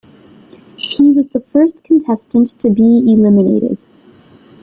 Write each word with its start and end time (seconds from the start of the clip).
He 0.77 1.11
was 1.11 1.27
the 1.27 1.39
first 1.39 1.83
contestant 1.83 2.59
to 2.61 2.71
be 2.71 3.03
eliminated. 3.13 3.77